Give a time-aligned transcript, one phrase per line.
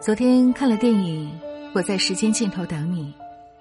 [0.00, 1.30] 昨天看了电影
[1.74, 3.12] 《我在时间尽头等你》，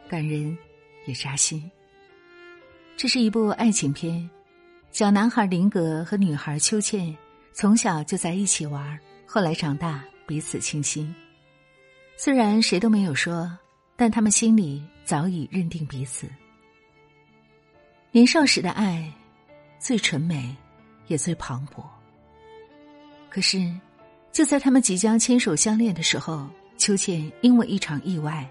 [0.09, 0.57] 感人
[1.05, 1.69] 也扎心。
[2.95, 4.29] 这是一部爱情片，
[4.89, 7.13] 小男孩林格和女孩秋倩
[7.51, 11.13] 从小就在一起玩，后来长大彼此倾心。
[12.15, 13.51] 虽然谁都没有说，
[13.97, 16.25] 但他们心里早已认定彼此。
[18.11, 19.11] 年少时的爱，
[19.77, 20.55] 最纯美，
[21.07, 21.83] 也最磅礴。
[23.29, 23.69] 可是。
[24.31, 26.47] 就在他们即将牵手相恋的时候，
[26.77, 28.49] 秋倩因为一场意外，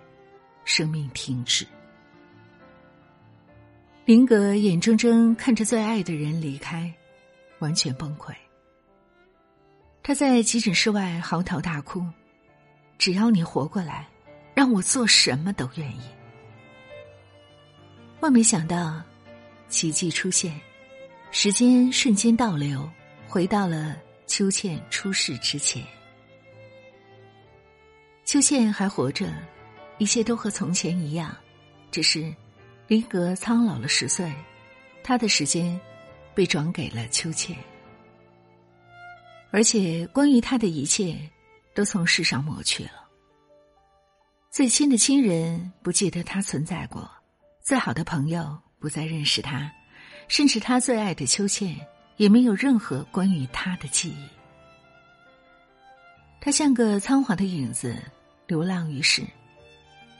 [0.65, 1.67] 生命停止。
[4.05, 6.93] 林格眼睁睁看着最爱的人离开，
[7.59, 8.35] 完全崩溃。
[10.03, 12.03] 他在急诊室外嚎啕大哭
[12.97, 14.09] ：“只要你活过来，
[14.55, 16.01] 让我做什么都愿意。”
[18.21, 19.03] 万没想到，
[19.69, 20.59] 奇迹出现，
[21.31, 22.89] 时间瞬间倒流，
[23.29, 23.97] 回到了。
[24.29, 25.83] 秋倩出事之前，
[28.27, 29.33] 秋倩还活着，
[29.97, 31.35] 一切都和从前一样，
[31.91, 32.33] 只是
[32.87, 34.31] 林格苍老了十岁，
[35.03, 35.81] 他的时间
[36.35, 37.57] 被转给了秋倩，
[39.51, 41.19] 而且关于他的一切
[41.75, 43.09] 都从世上抹去了。
[44.51, 47.11] 最亲的亲人不记得他存在过，
[47.63, 49.73] 最好的朋友不再认识他，
[50.29, 51.75] 甚至他最爱的秋倩。
[52.19, 54.29] 也没有任何关于他的记忆。
[56.41, 57.97] 他像个仓皇的影子，
[58.47, 59.25] 流浪于世。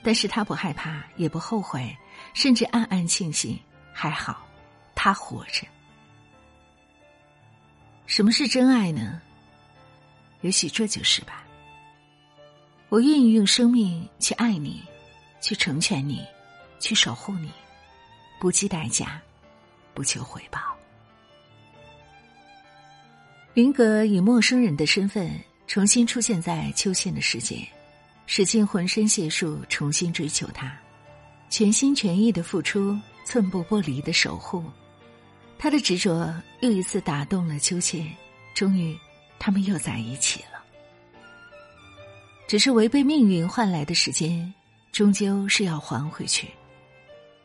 [0.01, 1.95] 但是他不害怕，也不后悔，
[2.33, 3.59] 甚至暗暗庆幸，
[3.93, 4.47] 还好，
[4.95, 5.67] 他活着。
[8.07, 9.21] 什么是真爱呢？
[10.41, 11.45] 也许这就是吧。
[12.89, 14.83] 我愿意用生命去爱你，
[15.41, 16.25] 去成全你，
[16.79, 17.51] 去守护你，
[18.39, 19.21] 不计代价，
[19.95, 20.78] 不求回报。
[23.59, 25.29] 林格以陌生人的身份
[25.67, 27.67] 重新出现在秋倩的世界，
[28.25, 30.73] 使尽浑身解数重新追求她，
[31.51, 34.63] 全心全意的付出，寸步不离的守护。
[35.59, 38.09] 他的执着又一次打动了秋倩，
[38.55, 38.97] 终于，
[39.41, 40.63] 他们又在一起了。
[42.47, 44.55] 只是违背命运换来的时间，
[44.93, 46.47] 终究是要还回去。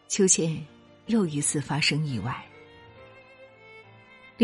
[0.07, 0.63] 秋倩
[1.07, 2.39] 又一次发生意外。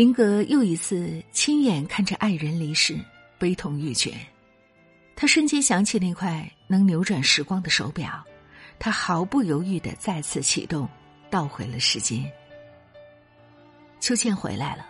[0.00, 2.98] 林格又一次亲眼看着爱人离世，
[3.36, 4.14] 悲痛欲绝。
[5.14, 8.24] 他瞬间想起那块能扭转时光的手表，
[8.78, 10.88] 他毫不犹豫的再次启动，
[11.28, 12.24] 倒回了时间。
[14.00, 14.86] 秋倩回来了，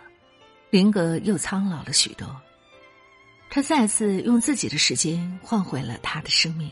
[0.69, 2.33] 林格又苍老了许多。
[3.49, 6.71] 他再次用自己的时间换回了他的生命。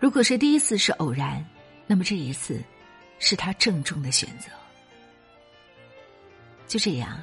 [0.00, 1.48] 如果是第一次是偶然，
[1.86, 2.60] 那么这一次，
[3.20, 4.48] 是他郑重的选择。
[6.66, 7.22] 就这样，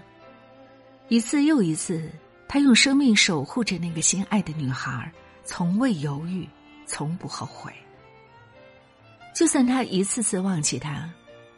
[1.08, 2.10] 一次又一次，
[2.48, 5.12] 他用生命守护着那个心爱的女孩，
[5.44, 6.48] 从未犹豫，
[6.86, 7.74] 从不后悔。
[9.34, 11.10] 就算他一次次忘记她，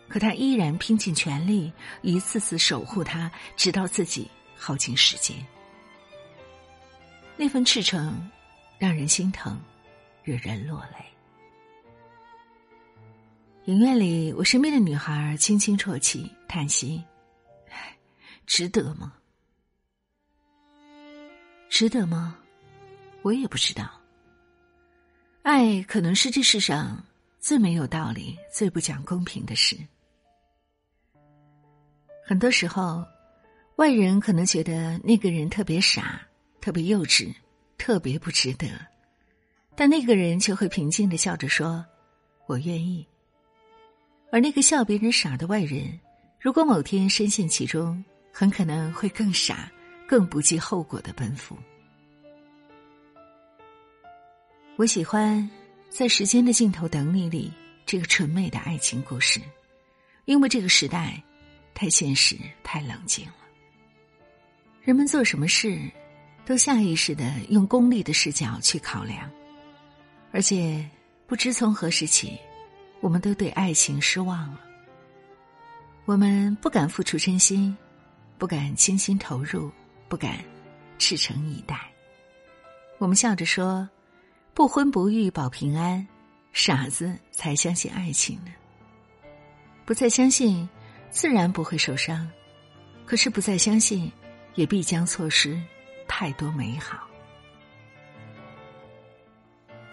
[0.07, 5.35] 可他依然拼尽全力，一次次守护她，直到自己耗尽时间。
[7.35, 8.29] 那份赤诚，
[8.77, 9.59] 让人心疼，
[10.23, 11.05] 惹人落泪。
[13.65, 17.03] 影院里，我身边的女孩轻轻啜泣，叹息。
[18.45, 19.13] 值得吗？
[21.69, 22.37] 值得吗？
[23.21, 23.89] 我也不知道。
[25.41, 27.03] 爱可能是这世上
[27.39, 29.77] 最没有道理、最不讲公平的事。
[32.25, 33.05] 很多时候，
[33.77, 36.21] 外人可能觉得那个人特别傻、
[36.61, 37.33] 特别幼稚、
[37.77, 38.67] 特别不值得，
[39.75, 41.85] 但那个人却会平静的笑着说
[42.47, 43.05] ：“我愿意。”
[44.31, 45.99] 而那个笑别人傻的外人，
[46.39, 48.03] 如果某天深陷其中，
[48.35, 49.71] 很可能会更傻，
[50.07, 51.55] 更不计后果的奔赴。
[54.75, 55.47] 我喜欢
[55.87, 57.53] 在时间的尽头等你里
[57.85, 59.39] 这个纯美的爱情故事，
[60.25, 61.21] 因为这个时代
[61.75, 63.35] 太现实、太冷静了。
[64.81, 65.79] 人们做什么事
[66.43, 69.29] 都下意识的用功利的视角去考量，
[70.31, 70.83] 而且
[71.27, 72.35] 不知从何时起，
[72.99, 74.59] 我们都对爱情失望了。
[76.05, 77.77] 我们不敢付出真心。
[78.43, 79.71] 不敢倾心投入，
[80.09, 80.37] 不敢
[80.99, 81.89] 赤诚以待。
[82.97, 83.87] 我们笑着说
[84.53, 86.05] ：“不婚不育保平安，
[86.51, 88.51] 傻子才相信爱情呢。”
[89.87, 90.67] 不再相信，
[91.09, 92.27] 自然不会受伤；
[93.05, 94.11] 可是不再相信，
[94.55, 95.57] 也必将错失
[96.05, 97.07] 太多美好。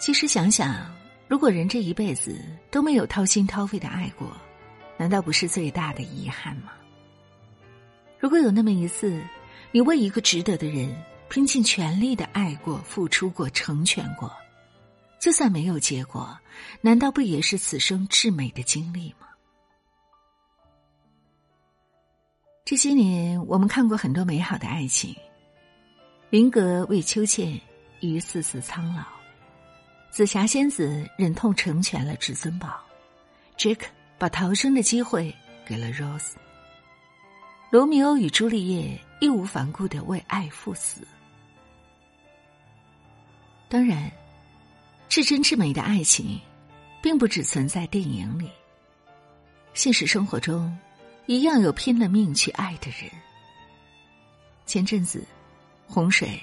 [0.00, 0.92] 其实想想，
[1.28, 4.26] 如果人这一辈子都没有掏心掏肺的爱过，
[4.98, 6.72] 难道不是最大的遗憾吗？
[8.20, 9.20] 如果有那么一次，
[9.72, 10.94] 你为一个值得的人
[11.30, 14.30] 拼尽全力的爱过、付出过、成全过，
[15.18, 16.38] 就算没有结果，
[16.82, 19.26] 难道不也是此生至美的经历吗？
[22.62, 25.16] 这些年，我们看过很多美好的爱情。
[26.28, 27.58] 林格为秋倩
[28.00, 29.02] 于丝丝苍老，
[30.10, 32.78] 紫霞仙子忍痛成全了至尊宝
[33.56, 33.80] ，Jack
[34.18, 35.34] 把逃生的机会
[35.64, 36.34] 给了 Rose。
[37.70, 41.06] 罗密欧与朱丽叶义无反顾的为爱赴死。
[43.68, 44.10] 当然，
[45.08, 46.40] 至真至美的爱情，
[47.00, 48.50] 并不只存在电影里。
[49.72, 50.76] 现实生活中，
[51.26, 53.08] 一样有拼了命去爱的人。
[54.66, 55.24] 前阵子，
[55.86, 56.40] 洪水，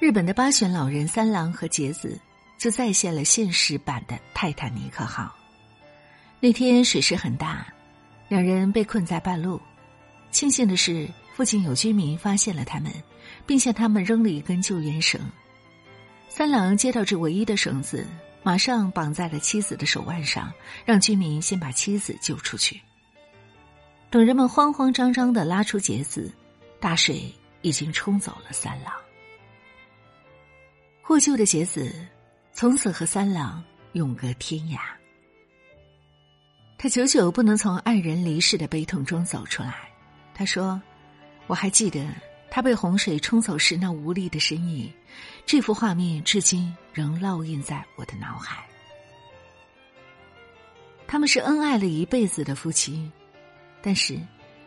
[0.00, 2.18] 日本的八选老人三郎和杰子
[2.56, 5.36] 就再现了现实版的泰坦尼克号。
[6.40, 7.66] 那天水势很大，
[8.28, 9.60] 两人被困在半路。
[10.30, 12.92] 庆幸的是，附近有居民发现了他们，
[13.46, 15.20] 并向他们扔了一根救援绳。
[16.28, 18.06] 三郎接到这唯一的绳子，
[18.42, 20.52] 马上绑在了妻子的手腕上，
[20.84, 22.80] 让居民先把妻子救出去。
[24.10, 26.30] 等人们慌慌张张的拉出杰子，
[26.78, 27.32] 大水
[27.62, 28.92] 已经冲走了三郎。
[31.02, 31.94] 获救的杰子
[32.52, 34.78] 从此和三郎永隔天涯。
[36.76, 39.88] 他久久不能从爱人离世的悲痛中走出来。
[40.36, 40.80] 他说
[41.48, 42.06] ：“我还记得。”
[42.48, 44.90] 他被洪水冲走时那无力的身影，
[45.44, 48.64] 这幅画面至今仍烙印在我的脑海。
[51.06, 53.10] 他们是恩爱了一辈子的夫妻，
[53.82, 54.18] 但是，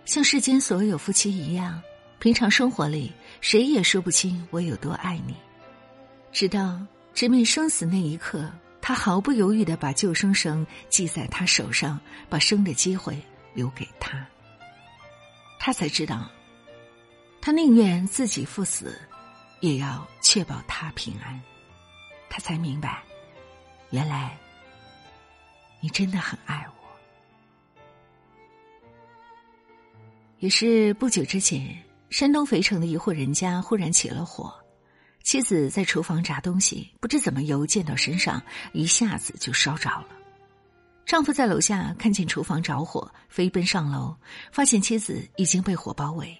[0.05, 1.81] 像世间所有夫妻一样，
[2.19, 3.11] 平常生活里
[3.41, 5.35] 谁也说不清我有多爱你。
[6.31, 6.79] 直到
[7.15, 8.51] 直面生死那一刻，
[8.81, 11.99] 他毫不犹豫的把救生绳系在他手上，
[12.29, 13.17] 把生的机会
[13.55, 14.23] 留给他。
[15.59, 16.27] 他才知道。
[17.41, 18.99] 他宁愿自己赴死，
[19.61, 21.39] 也要确保他平安。
[22.29, 23.01] 他才明白，
[23.91, 24.37] 原来
[25.79, 26.73] 你真的很爱我。
[30.39, 31.77] 也是不久之前，
[32.09, 34.53] 山东肥城的一户人家忽然起了火，
[35.23, 38.41] 妻子在厨房炸东西，不知怎么油溅到身上，
[38.73, 40.07] 一下子就烧着了。
[41.09, 44.15] 丈夫在楼下看见厨房着火，飞奔上楼，
[44.51, 46.39] 发现妻子已经被火包围。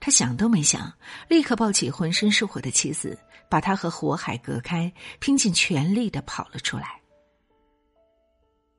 [0.00, 0.92] 他想都没想，
[1.28, 3.16] 立刻抱起浑身是火的妻子，
[3.48, 7.00] 把她和火海隔开，拼尽全力的跑了出来。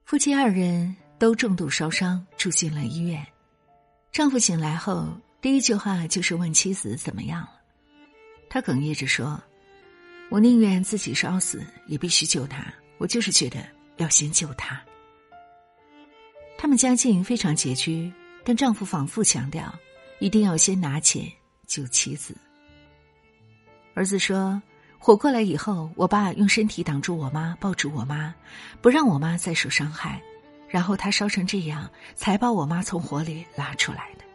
[0.04, 3.26] 夫妻二人都重度烧伤，住进了医院。
[4.12, 5.08] 丈夫醒来后，
[5.40, 7.52] 第一句话就是问妻子怎么样了。
[8.50, 9.42] 他哽咽着说
[10.30, 12.62] ：“我宁愿自己烧死，也必须救他。
[12.98, 13.66] 我就是觉得
[13.96, 14.78] 要先救他。”
[16.62, 18.12] 他们家境非常拮据，
[18.44, 19.74] 但丈夫反复强调。
[20.20, 21.24] 一定要先拿钱
[21.66, 22.36] 救妻子。
[23.94, 24.62] 儿子说
[25.00, 28.36] ：“火过来以后，我爸用身体挡住我妈，抱住我妈，
[28.82, 30.22] 不让我妈再受伤害。
[30.68, 34.26] 然后他烧成这样，才把我妈从火里拉出来的。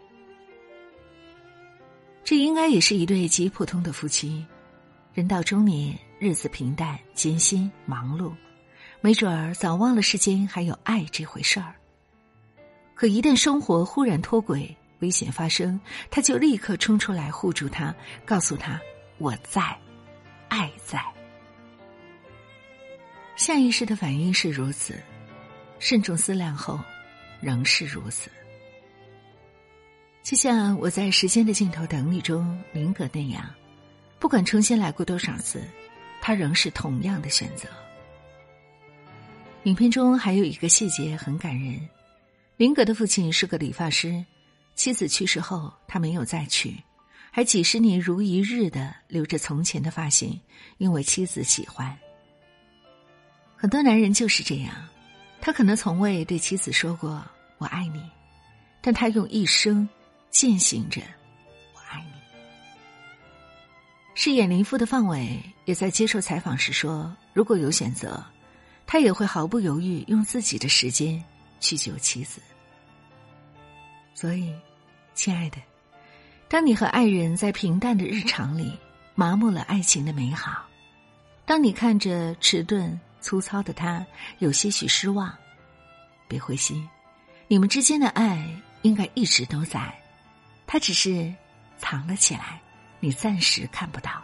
[2.24, 4.42] 这应该也是一对极普通的夫妻。
[5.12, 8.32] 人到中年，日子平淡、艰辛、忙碌，
[9.02, 11.74] 没准儿早忘了世间还有爱这回事儿。
[12.94, 15.78] 可一旦生活忽然脱轨，危险发生，
[16.10, 18.80] 他就立刻冲出来护住他，告诉他
[19.18, 19.76] ：“我在，
[20.48, 21.02] 爱在。”
[23.36, 24.94] 下意识的反应是如此，
[25.80, 26.78] 慎重思量后，
[27.40, 28.30] 仍是如此。
[30.22, 33.44] 就像我在《时间的尽头等你》中林格那样，
[34.18, 35.62] 不管重新来过多少次，
[36.22, 37.68] 他仍是同样的选择。
[39.64, 41.78] 影片中还有一个细节很感人：
[42.56, 44.24] 林格的父亲是个理发师。
[44.76, 46.76] 妻子去世后，他没有再娶，
[47.30, 50.40] 还几十年如一日的留着从前的发型，
[50.78, 51.96] 因为妻子喜欢。
[53.56, 54.74] 很多男人就是这样，
[55.40, 57.24] 他可能从未对妻子说过
[57.58, 58.02] “我爱你”，
[58.82, 59.88] 但他用一生
[60.28, 61.00] 践行着
[61.72, 62.20] “我爱你”。
[64.16, 68.24] 饰演林父的范伟也在接受采访时说：“如果有选择，
[68.86, 71.24] 他也会毫不犹豫用自己的时间
[71.64, 72.42] 去救妻子。”
[74.14, 74.54] 所以，
[75.14, 75.56] 亲爱的，
[76.46, 78.78] 当你和爱人在平淡的日常里
[79.14, 80.64] 麻木了爱情的美好，
[81.46, 84.06] 当你看着迟钝粗糙的他
[84.38, 85.32] 有些许失望，
[86.28, 86.88] 别灰心，
[87.48, 88.46] 你们之间的爱
[88.82, 89.92] 应该一直都在，
[90.66, 91.32] 他只是
[91.78, 92.60] 藏了起来，
[93.00, 94.22] 你暂时看不到。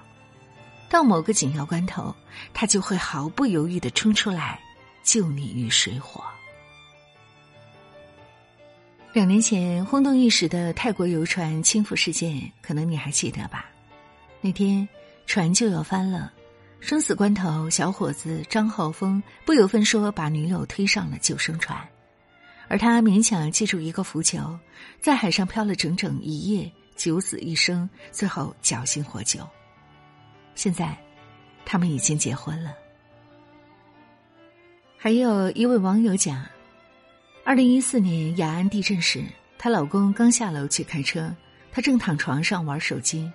[0.88, 2.14] 到某个紧要关头，
[2.52, 4.60] 他就会毫不犹豫的冲出来，
[5.02, 6.24] 救你于水火。
[9.12, 13.68] 两年前轰动一时的泰国游船倾覆事件，可能你还记得吧？
[14.40, 14.88] 那天，
[15.26, 16.32] 船就要翻了。
[16.78, 21.76] 生死关头，小伙子张浩峰不由分说把女友推上了救生船，
[22.68, 24.56] 而他勉强借助一个浮球，
[25.00, 29.40] 在海上漂了整整一夜，九死一生，最后侥幸获救。
[30.54, 30.96] 现在，
[31.66, 32.72] 他们已经结婚了。
[34.96, 36.46] 还有一位网友讲，
[37.50, 39.24] 二零一四年雅安地震时，
[39.58, 41.34] 她老公刚下楼去开车，
[41.72, 43.28] 她正躺床上玩手机，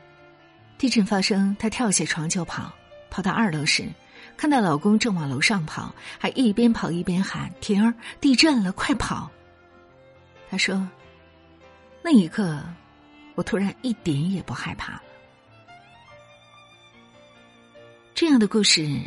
[0.77, 2.74] 地震发生，她跳下床就跑。
[3.10, 3.89] 跑到二楼时，
[4.38, 9.29] 看到老公正往楼上跑，还一边跑一边喊：“婷儿，地震了，快跑！”
[10.50, 10.88] 他说
[12.01, 12.63] ：“那一刻，
[13.36, 15.03] 我突然一点也不害怕了。”
[18.15, 18.98] 这样的故事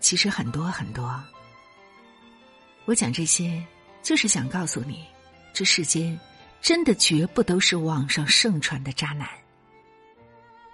[0.00, 1.22] 其实很多很多。
[2.86, 3.64] 我讲这些，
[4.02, 5.04] 就是想告诉你，
[5.52, 6.18] 这世间
[6.60, 9.28] 真的绝不都是网上盛传的渣男。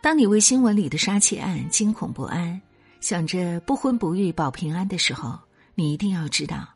[0.01, 2.61] 当你为新闻里的杀妻案惊恐不安，
[3.01, 5.39] 想着不婚不育保平安的时候，
[5.75, 6.69] 你一定要知道，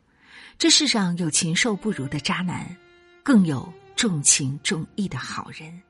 [0.57, 2.75] 这世上有禽兽不如的渣男，
[3.23, 5.81] 更有重情重义的好人。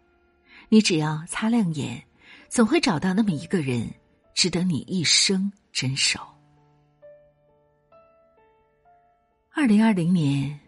[0.69, 2.03] 你只要擦亮眼，
[2.49, 3.93] 总会找到那么一个人，
[4.33, 6.19] 值得你一生珍守。
[9.55, 10.59] 二零二零年，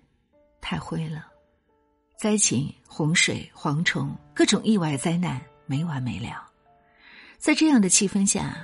[0.61, 1.25] 太灰了，
[2.19, 6.47] 灾情、洪水、蝗虫，各种意外灾难没完没了。
[7.39, 8.55] 在这样的气氛下，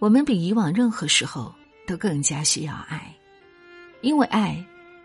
[0.00, 1.54] 我们比以往任何时候
[1.86, 3.14] 都更加需要爱，
[4.00, 4.62] 因为爱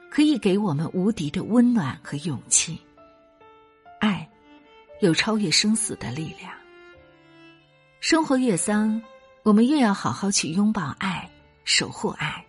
[0.09, 2.81] 可以给我们无敌的温暖和勇气。
[3.99, 4.27] 爱
[5.01, 6.51] 有超越生死的力量。
[7.99, 8.99] 生活越丧，
[9.43, 11.29] 我们越要好好去拥抱爱，
[11.63, 12.43] 守护爱，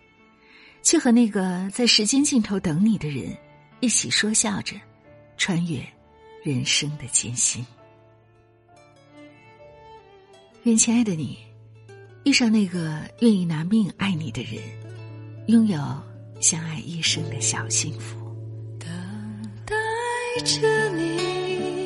[0.83, 3.35] 去和那个在时间尽头等你的人
[3.79, 4.75] 一起说笑着，
[5.37, 5.81] 穿越
[6.43, 7.65] 人生的艰辛。
[10.63, 11.37] 愿亲爱的你，
[12.25, 14.61] 遇上那个愿意拿命爱你的人，
[15.47, 15.79] 拥有
[16.41, 18.17] 相爱一生的小幸福。
[18.77, 18.89] 等
[19.65, 19.75] 待
[20.43, 21.82] 着你，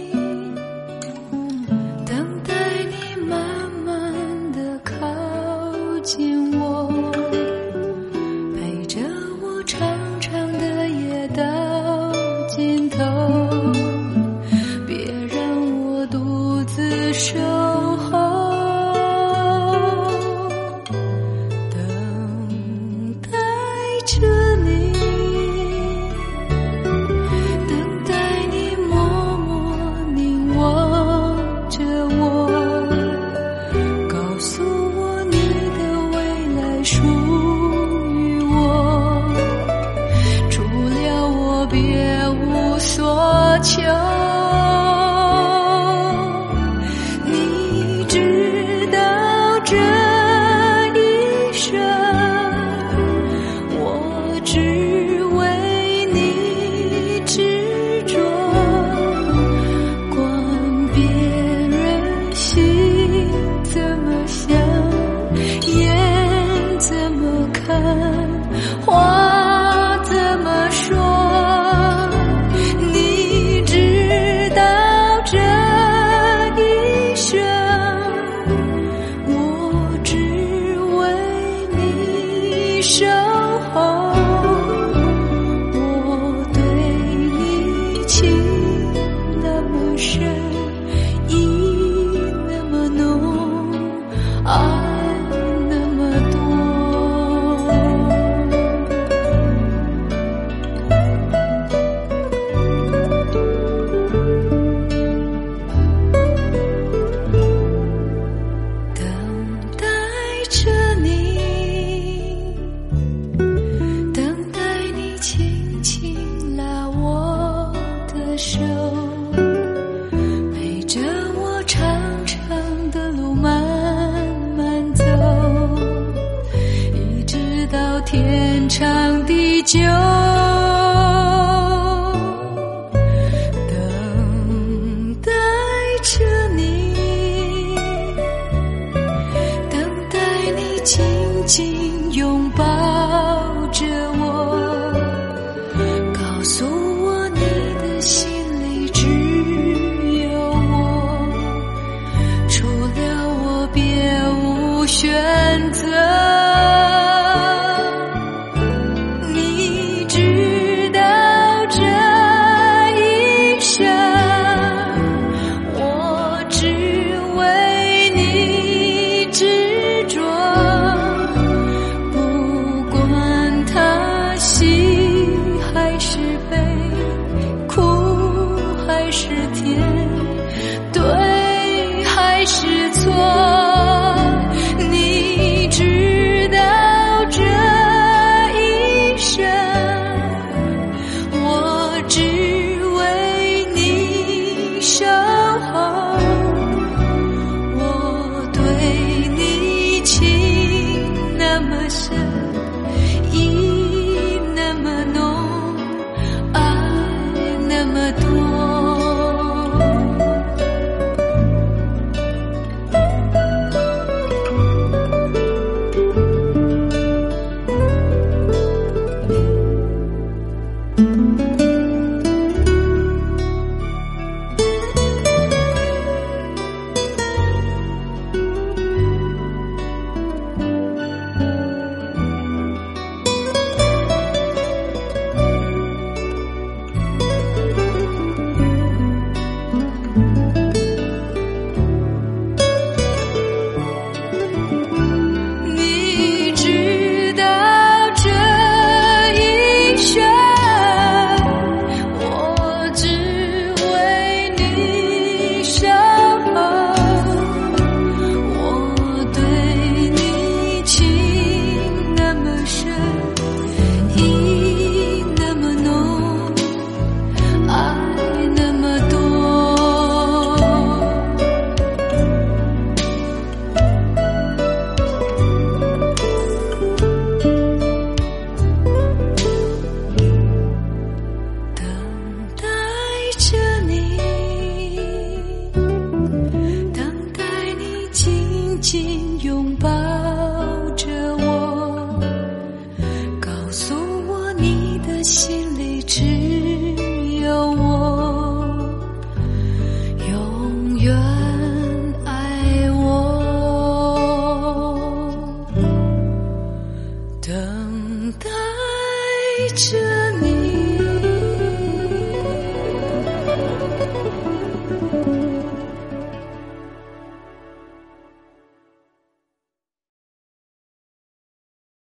[128.68, 129.80] 长的旧